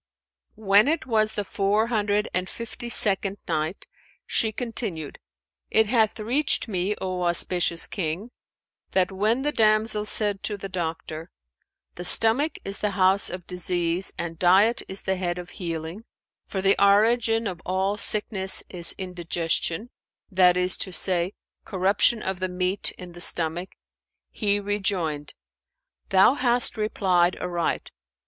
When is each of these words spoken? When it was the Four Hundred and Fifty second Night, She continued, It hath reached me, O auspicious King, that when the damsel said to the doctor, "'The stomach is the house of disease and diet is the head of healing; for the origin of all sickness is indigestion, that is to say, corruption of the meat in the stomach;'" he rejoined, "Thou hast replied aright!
When 0.55 0.87
it 0.87 1.05
was 1.05 1.33
the 1.33 1.43
Four 1.43 1.85
Hundred 1.85 2.27
and 2.33 2.49
Fifty 2.49 2.89
second 2.89 3.37
Night, 3.47 3.85
She 4.25 4.51
continued, 4.51 5.19
It 5.69 5.85
hath 5.85 6.19
reached 6.19 6.67
me, 6.67 6.95
O 6.99 7.21
auspicious 7.21 7.85
King, 7.85 8.31
that 8.93 9.11
when 9.11 9.43
the 9.43 9.51
damsel 9.51 10.05
said 10.05 10.41
to 10.41 10.57
the 10.57 10.67
doctor, 10.69 11.29
"'The 11.93 12.03
stomach 12.03 12.57
is 12.65 12.79
the 12.79 12.89
house 12.97 13.29
of 13.29 13.45
disease 13.45 14.11
and 14.17 14.39
diet 14.39 14.81
is 14.87 15.03
the 15.03 15.17
head 15.17 15.37
of 15.37 15.51
healing; 15.51 16.03
for 16.47 16.63
the 16.63 16.83
origin 16.83 17.45
of 17.45 17.61
all 17.63 17.95
sickness 17.95 18.63
is 18.69 18.95
indigestion, 18.97 19.91
that 20.31 20.57
is 20.57 20.79
to 20.79 20.91
say, 20.91 21.35
corruption 21.63 22.23
of 22.23 22.39
the 22.39 22.49
meat 22.49 22.91
in 22.93 23.11
the 23.11 23.21
stomach;'" 23.21 23.75
he 24.31 24.59
rejoined, 24.59 25.35
"Thou 26.09 26.33
hast 26.33 26.75
replied 26.75 27.37
aright! 27.39 27.91